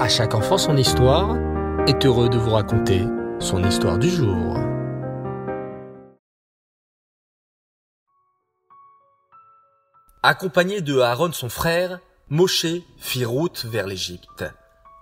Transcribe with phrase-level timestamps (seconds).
[0.00, 1.36] À chaque enfant son histoire
[1.86, 3.04] est heureux de vous raconter
[3.38, 4.56] son histoire du jour.
[10.22, 12.00] Accompagné de Aaron son frère,
[12.30, 12.64] Moshe
[12.96, 14.46] fit route vers l'Égypte.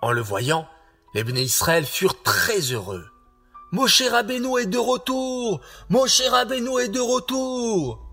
[0.03, 0.67] En le voyant,
[1.15, 3.07] les Israël furent très heureux.
[3.71, 5.61] Moshe Rabbeinu est de retour!
[5.91, 8.05] Moshe Rabbeinu est de retour!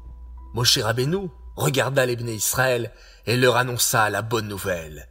[0.53, 2.91] Moshe Rabbeinu regarda les béné Israël
[3.25, 5.07] et leur annonça la bonne nouvelle.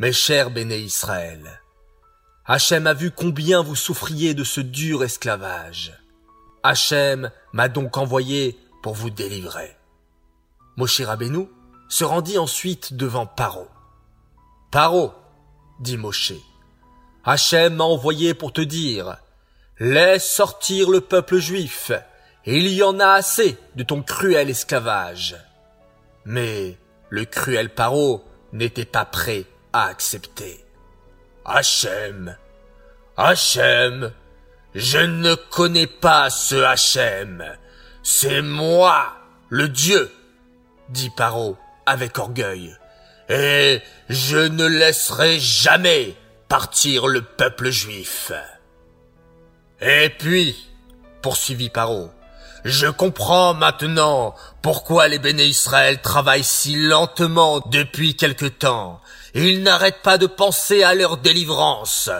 [0.00, 1.60] Mes chers béné Israël,
[2.46, 5.92] Hachem a vu combien vous souffriez de ce dur esclavage.
[6.62, 9.76] Hachem m'a donc envoyé pour vous délivrer.
[10.78, 11.48] Moshe Rabbeinu
[11.90, 13.68] se rendit ensuite devant Paro.
[14.70, 15.12] Paro,
[15.80, 16.32] dit Moshe,
[17.22, 19.18] Hachem m'a envoyé pour te dire,
[19.78, 21.92] laisse sortir le peuple juif,
[22.46, 25.36] il y en a assez de ton cruel esclavage.
[26.24, 26.78] Mais
[27.10, 28.24] le cruel Paro
[28.54, 30.64] n'était pas prêt à accepter.
[31.44, 32.36] Hachem,
[33.16, 34.12] Hachem,
[34.74, 37.44] je ne connais pas ce Hachem,
[38.02, 39.16] c'est moi,
[39.48, 40.10] le Dieu,
[40.88, 42.76] dit Paro avec orgueil,
[43.28, 46.14] et je ne laisserai jamais
[46.48, 48.32] partir le peuple juif.
[49.80, 50.56] Et puis,
[51.22, 52.10] poursuivit Paro,
[52.64, 59.00] je comprends maintenant pourquoi les béné Israël travaillent si lentement depuis quelque temps.
[59.34, 62.10] Ils n'arrêtent pas de penser à leur délivrance.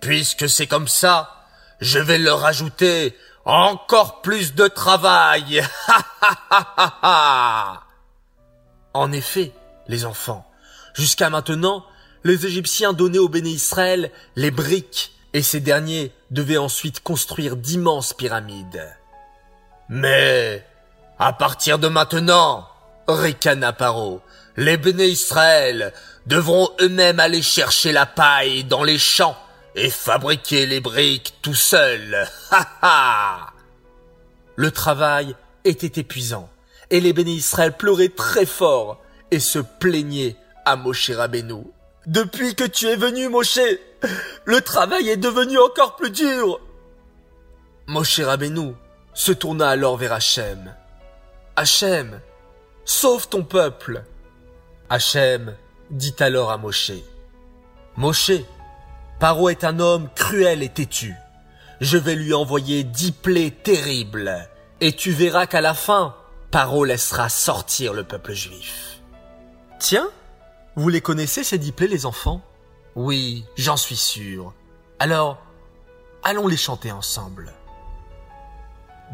[0.00, 1.46] Puisque c'est comme ça,
[1.80, 5.62] je vais leur ajouter encore plus de travail.
[8.94, 9.52] en effet,
[9.88, 10.46] les enfants,
[10.94, 11.84] jusqu'à maintenant,
[12.24, 18.12] les Égyptiens donnaient aux béné Israël les briques et ces derniers devaient ensuite construire d'immenses
[18.12, 18.96] pyramides.
[19.88, 20.64] Mais,
[21.18, 22.66] à partir de maintenant,
[23.08, 24.22] ricana Paro,
[24.56, 25.92] les béné Israël
[26.26, 29.36] devront eux-mêmes aller chercher la paille dans les champs
[29.74, 32.28] et fabriquer les briques tout seuls.
[32.50, 33.52] Ha ha!
[34.56, 35.34] Le travail
[35.64, 36.48] était épuisant
[36.90, 39.00] et les béné Israël pleuraient très fort
[39.30, 41.64] et se plaignaient à Moshe Rabbeinu.
[42.06, 43.60] Depuis que tu es venu, Moshe,
[44.44, 46.60] le travail est devenu encore plus dur.
[47.86, 48.74] Moshe Rabbeinu
[49.14, 50.74] se tourna alors vers Hachem.
[51.56, 52.20] Hachem,
[52.84, 54.04] sauve ton peuple.
[54.88, 55.56] Hachem
[55.90, 56.92] dit alors à Moshe.
[57.96, 58.32] Moshe,
[59.20, 61.14] Paro est un homme cruel et têtu.
[61.80, 64.48] Je vais lui envoyer dix plaies terribles,
[64.80, 66.16] et tu verras qu'à la fin,
[66.50, 69.00] Paro laissera sortir le peuple juif.
[69.78, 70.08] Tiens,
[70.76, 72.40] vous les connaissez ces dix plaies, les enfants?
[72.94, 74.54] Oui, j'en suis sûr.
[74.98, 75.38] Alors,
[76.22, 77.52] allons les chanter ensemble.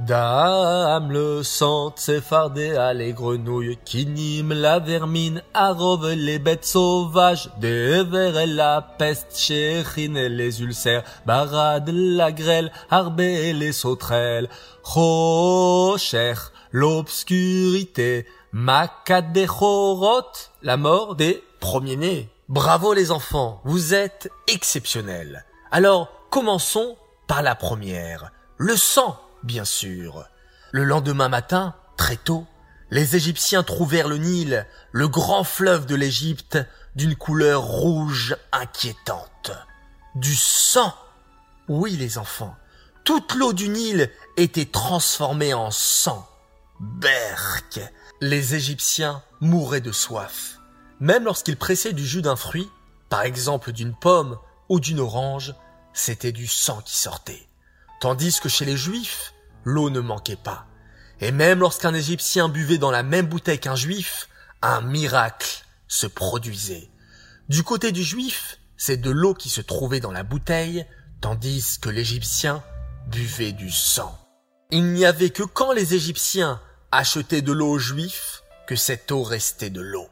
[0.07, 7.51] Dame le sang, s'effarder à les grenouilles, qui nîmes la vermine, arrove les bêtes sauvages,
[7.61, 14.49] et la peste, chérine les ulcères, barade la grêle, arbé et les sauterelles,
[14.85, 16.35] rocher,
[16.71, 18.25] l'obscurité,
[19.49, 22.29] chorotes, la mort des premiers-nés.
[22.49, 25.45] Bravo les enfants, vous êtes exceptionnels.
[25.73, 30.25] Alors, commençons par la première, le sang bien sûr.
[30.73, 32.47] Le lendemain matin, très tôt,
[32.91, 36.59] les Égyptiens trouvèrent le Nil, le grand fleuve de l'Égypte,
[36.95, 39.53] d'une couleur rouge inquiétante.
[40.15, 40.95] Du sang.
[41.69, 42.57] Oui, les enfants.
[43.05, 46.27] Toute l'eau du Nil était transformée en sang.
[46.81, 47.81] Berk.
[48.21, 50.59] Les Égyptiens mouraient de soif.
[51.01, 52.69] Même lorsqu'ils pressaient du jus d'un fruit,
[53.09, 54.39] par exemple d'une pomme
[54.69, 55.55] ou d'une orange,
[55.93, 57.48] c'était du sang qui sortait.
[58.01, 60.67] Tandis que chez les Juifs, l'eau ne manquait pas.
[61.21, 64.29] Et même lorsqu'un Égyptien buvait dans la même bouteille qu'un Juif,
[64.63, 66.91] un miracle se produisait.
[67.49, 70.87] Du côté du Juif, c'est de l'eau qui se trouvait dans la bouteille,
[71.21, 72.63] tandis que l'Égyptien
[73.09, 74.17] buvait du sang.
[74.71, 76.61] Il n'y avait que quand les Égyptiens
[76.93, 80.09] achetaient de l'eau aux Juifs que cette eau restait de l'eau.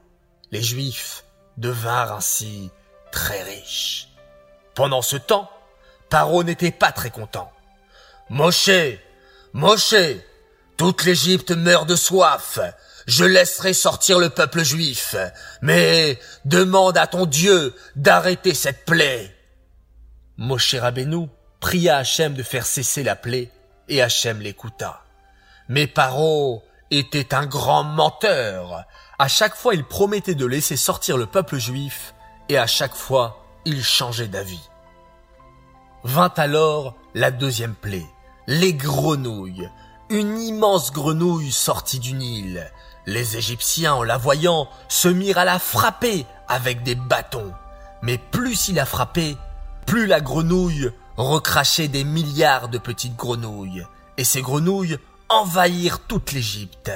[0.50, 1.24] Les Juifs
[1.56, 2.70] devinrent ainsi
[3.12, 4.08] très riches.
[4.74, 5.50] Pendant ce temps,
[6.08, 7.52] Paro n'était pas très content.
[8.28, 8.98] Moshe,
[9.52, 9.94] Moshe,
[10.76, 12.58] toute l'Égypte meurt de soif.
[13.06, 15.14] Je laisserai sortir le peuple juif,
[15.62, 19.32] mais demande à ton Dieu d'arrêter cette plaie.
[20.38, 21.28] Moshe Rabbeinu
[21.60, 23.52] pria Hachem de faire cesser la plaie,
[23.88, 25.04] et Hachem l'écouta.
[25.68, 28.86] Mais Paro était un grand menteur.
[29.20, 32.12] À chaque fois, il promettait de laisser sortir le peuple juif,
[32.48, 34.68] et à chaque fois, il changeait d'avis.
[36.02, 38.06] Vint alors la deuxième plaie
[38.46, 39.68] les grenouilles.
[40.08, 42.70] Une immense grenouille sortit du Nil.
[43.06, 47.52] Les Égyptiens, en la voyant, se mirent à la frapper avec des bâtons.
[48.02, 49.36] Mais plus il a frappé,
[49.84, 53.84] plus la grenouille recrachait des milliards de petites grenouilles.
[54.16, 56.92] Et ces grenouilles envahirent toute l'Égypte.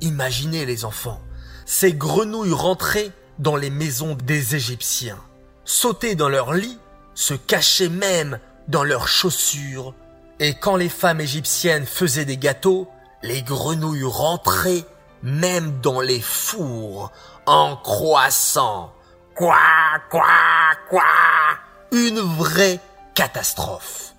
[0.00, 1.20] Imaginez les enfants,
[1.64, 5.18] ces grenouilles rentraient dans les maisons des Égyptiens,
[5.64, 6.78] sautaient dans leurs lits,
[7.14, 9.94] se cachaient même dans leurs chaussures,
[10.40, 12.88] et quand les femmes égyptiennes faisaient des gâteaux,
[13.22, 14.84] les grenouilles rentraient
[15.22, 17.10] même dans les fours
[17.46, 18.92] en croissant.
[19.34, 19.56] Quoi,
[20.10, 20.24] quoi,
[20.88, 21.02] quoi
[21.92, 22.80] Une vraie
[23.14, 24.14] catastrophe.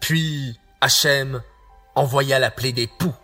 [0.00, 1.42] Puis Hachem
[1.94, 3.14] envoya l'appeler des poux.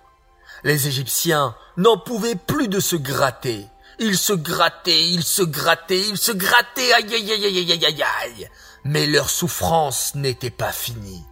[0.65, 3.67] Les Égyptiens n'en pouvaient plus de se gratter.
[3.99, 8.05] Ils se grattaient, ils se grattaient, ils se grattaient, aïe aïe aïe aïe aïe aïe
[8.23, 8.51] aïe.
[8.85, 11.25] Mais leur souffrance n'était pas finie.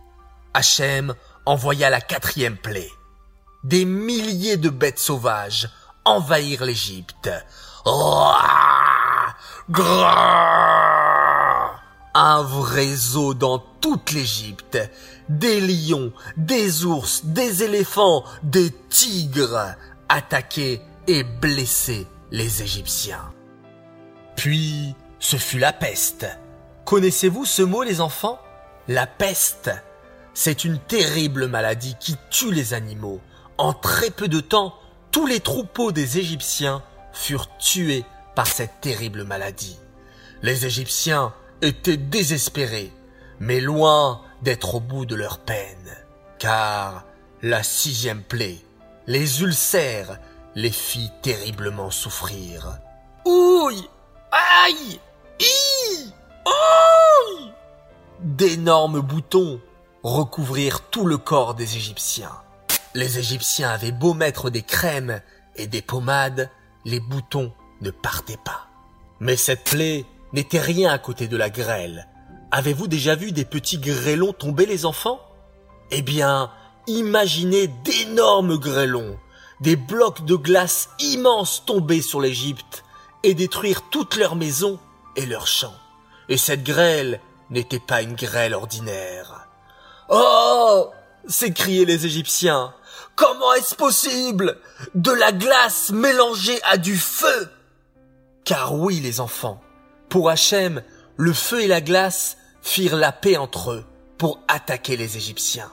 [0.55, 1.15] Hachem
[1.47, 2.91] envoya la quatrième plaie.
[3.65, 5.69] Des milliers de bêtes sauvages
[6.05, 7.31] envahirent l'Égypte.
[12.15, 14.79] Un vrai zoo dans toute l'Égypte.
[15.29, 19.75] Des lions, des ours, des éléphants, des tigres
[20.09, 23.33] attaquaient et blessaient les Égyptiens.
[24.37, 26.27] Puis, ce fut la peste.
[26.85, 28.39] Connaissez-vous ce mot, les enfants?
[28.89, 29.71] La peste.
[30.35, 33.21] C'est une terrible maladie qui tue les animaux.
[33.57, 34.75] En très peu de temps,
[35.13, 36.83] tous les troupeaux des Égyptiens
[37.13, 38.05] furent tués
[38.35, 39.79] par cette terrible maladie.
[40.43, 41.33] Les Égyptiens
[41.63, 42.93] étaient désespérés,
[43.39, 45.97] mais loin d'être au bout de leur peine,
[46.41, 47.05] car
[47.41, 48.59] la sixième plaie,
[49.07, 50.19] les ulcères,
[50.57, 52.79] les fit terriblement souffrir.
[53.25, 53.89] Ouille
[54.33, 55.01] Aïe
[55.39, 56.13] Ih
[56.45, 57.53] Ouille
[58.21, 59.61] D'énormes boutons
[60.05, 62.37] recouvrirent tout le corps des Égyptiens.
[62.95, 65.21] Les Égyptiens avaient beau mettre des crèmes
[65.56, 66.51] et des pommades,
[66.85, 68.69] les boutons ne partaient pas.
[69.19, 70.05] Mais cette plaie
[70.35, 72.06] n'était rien à côté de la grêle.
[72.51, 75.21] Avez-vous déjà vu des petits grêlons tomber les enfants?
[75.91, 76.50] Eh bien,
[76.87, 79.19] imaginez d'énormes grêlons,
[79.61, 82.85] des blocs de glace immenses tomber sur l'Égypte
[83.23, 84.79] et détruire toutes leurs maisons
[85.17, 85.75] et leurs champs.
[86.29, 89.44] Et cette grêle n'était pas une grêle ordinaire.
[90.09, 90.91] Oh
[91.27, 92.75] s'écriaient les Égyptiens.
[93.17, 94.59] Comment est-ce possible?
[94.95, 97.49] De la glace mélangée à du feu
[98.45, 99.61] Car oui, les enfants,
[100.09, 100.83] pour Hachem,
[101.17, 103.85] le feu et la glace firent la paix entre eux
[104.19, 105.73] pour attaquer les Égyptiens.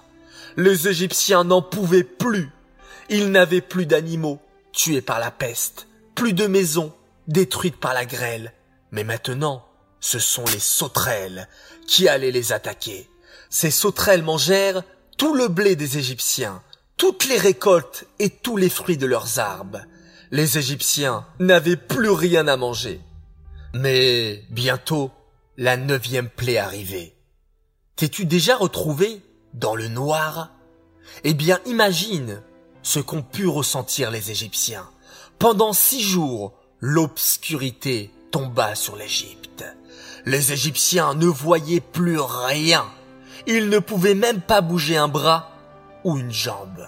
[0.57, 2.51] Les Égyptiens n'en pouvaient plus.
[3.10, 4.39] Ils n'avaient plus d'animaux
[4.72, 6.94] tués par la peste, plus de maisons
[7.27, 8.54] détruites par la grêle.
[8.92, 9.66] Mais maintenant,
[10.00, 11.48] ce sont les sauterelles
[11.88, 13.11] qui allaient les attaquer.
[13.51, 14.81] Ces sauterelles mangèrent
[15.18, 16.63] tout le blé des Égyptiens,
[16.95, 19.81] toutes les récoltes et tous les fruits de leurs arbres.
[20.31, 23.01] Les Égyptiens n'avaient plus rien à manger.
[23.74, 25.12] Mais bientôt,
[25.57, 27.13] la neuvième plaie arrivait.
[27.98, 29.21] T'es-tu déjà retrouvé
[29.53, 30.51] dans le noir?
[31.25, 32.42] Eh bien, imagine
[32.83, 34.89] ce qu'ont pu ressentir les Égyptiens.
[35.39, 39.65] Pendant six jours, l'obscurité tomba sur l'Égypte.
[40.25, 42.86] Les Égyptiens ne voyaient plus rien.
[43.47, 45.51] Ils ne pouvaient même pas bouger un bras
[46.03, 46.88] ou une jambe.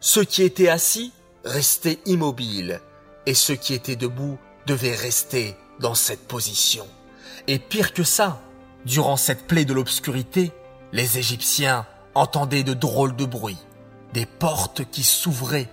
[0.00, 1.12] Ceux qui étaient assis
[1.44, 2.80] restaient immobiles
[3.26, 6.86] et ceux qui étaient debout devaient rester dans cette position.
[7.46, 8.40] Et pire que ça,
[8.84, 10.52] durant cette plaie de l'obscurité,
[10.92, 13.64] les Égyptiens entendaient de drôles de bruits,
[14.12, 15.68] des portes qui s'ouvraient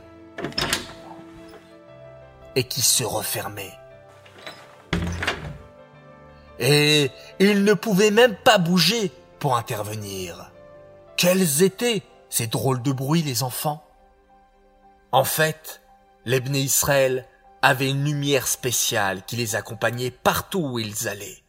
[2.56, 3.74] et qui se refermaient.
[6.60, 10.52] Et ils ne pouvaient même pas bouger pour intervenir.
[11.18, 13.84] Quels étaient ces drôles de bruits, les enfants?
[15.12, 15.82] En fait,
[16.26, 17.28] l'Ebné Israël
[17.62, 21.44] avait une lumière spéciale qui les accompagnait partout où ils allaient.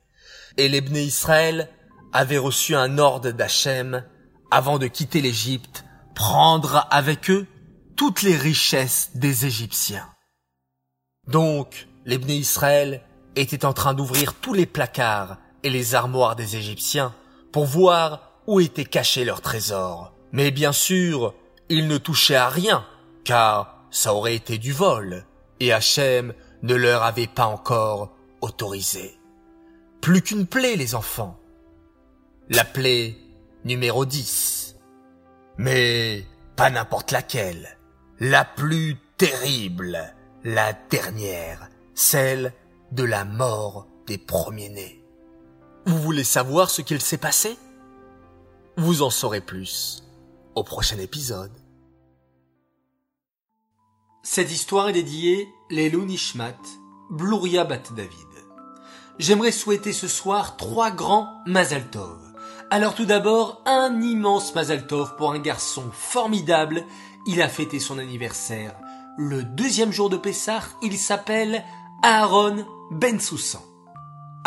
[0.57, 1.69] Et l'Ebné Israël
[2.12, 4.05] avait reçu un ordre d'Hachem
[4.50, 7.47] avant de quitter l'Égypte, prendre avec eux
[7.97, 10.09] toutes les richesses des Égyptiens.
[11.26, 13.02] Donc, l'Ebné Israël
[13.35, 17.14] était en train d'ouvrir tous les placards et les armoires des Égyptiens
[17.53, 20.12] pour voir où étaient cachés leurs trésors.
[20.33, 21.35] Mais bien sûr,
[21.69, 22.87] ils ne touchaient à rien,
[23.25, 25.25] car ça aurait été du vol
[25.61, 29.19] et Hachem ne leur avait pas encore autorisé.
[30.00, 31.38] Plus qu'une plaie, les enfants.
[32.49, 33.17] La plaie
[33.65, 34.76] numéro 10.
[35.59, 36.25] Mais
[36.55, 37.79] pas n'importe laquelle.
[38.21, 40.15] La plus terrible.
[40.45, 41.69] La dernière.
[41.95, 42.53] Celle
[42.93, 45.03] de la mort des premiers-nés.
[45.87, 47.57] Vous voulez savoir ce qu'il s'est passé?
[48.76, 50.02] Vous en saurez plus
[50.57, 51.52] au prochain épisode.
[54.25, 56.59] Cette histoire est dédiée Lelou Nishmat,
[57.11, 58.11] Bluria Bat David.
[59.21, 62.19] j'aimerais souhaiter ce soir trois grands Mazal Tov.
[62.69, 66.85] Alors tout d'abord, un immense Mazal Tov pour un garçon formidable.
[67.28, 68.75] Il a fêté son anniversaire
[69.16, 70.62] le deuxième jour de Pessah.
[70.83, 71.64] Il s'appelle
[72.02, 73.62] Aaron Ben Soussan.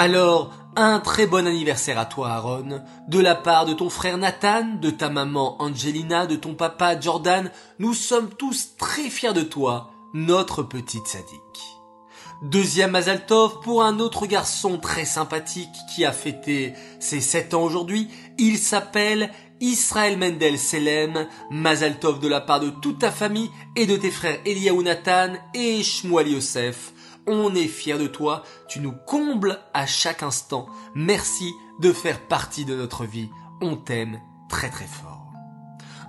[0.02, 4.64] Alors, un très bon anniversaire à toi, Aaron, de la part de ton frère Nathan,
[4.80, 7.52] de ta maman Angelina, de ton papa Jordan.
[7.80, 11.42] Nous sommes tous très fiers de toi, notre petite sadique.
[12.44, 18.08] Deuxième Mazaltov pour un autre garçon très sympathique qui a fêté ses sept ans aujourd'hui.
[18.38, 21.28] Il s'appelle Israël Mendel Selem.
[21.52, 25.84] Mazaltov de la part de toute ta famille et de tes frères Eliaou Nathan et
[25.84, 26.94] Shmuel Yosef.
[27.32, 28.42] On est fiers de toi.
[28.68, 30.66] Tu nous combles à chaque instant.
[30.96, 33.30] Merci de faire partie de notre vie.
[33.62, 34.20] On t'aime
[34.50, 35.32] très très fort.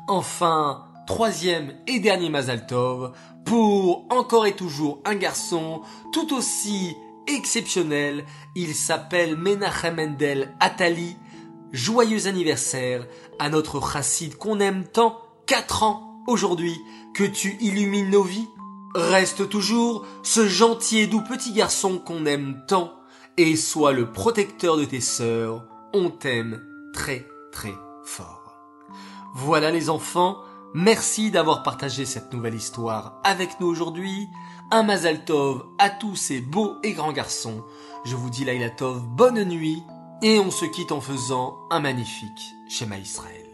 [0.08, 3.12] Enfin, troisième et dernier Mazaltov
[3.44, 6.96] pour encore et toujours un garçon tout aussi
[7.26, 8.24] exceptionnel.
[8.54, 11.18] Il s'appelle Menachem Mendel Atali.
[11.70, 13.06] Joyeux anniversaire
[13.38, 15.18] à notre chassid qu'on aime tant.
[15.46, 16.80] Quatre ans aujourd'hui
[17.12, 18.48] que tu illumines nos vies.
[18.94, 22.92] Reste toujours ce gentil et doux petit garçon qu'on aime tant
[23.37, 25.64] et sois le protecteur de tes sœurs.
[25.94, 28.56] On t'aime très très fort.
[29.35, 30.38] Voilà les enfants,
[30.73, 34.28] Merci d'avoir partagé cette nouvelle histoire avec nous aujourd'hui.
[34.70, 37.64] Un Mazal Tov à tous ces beaux et grands garçons.
[38.04, 39.82] Je vous dis Laila Tov, bonne nuit
[40.23, 43.50] et on se quitte en faisant un magnifique schéma Israël.